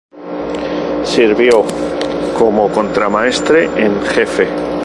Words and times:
Sirvió 1.03 1.63
como 2.35 2.71
contramaestre 2.71 3.65
en 3.85 4.01
jefe. 4.01 4.47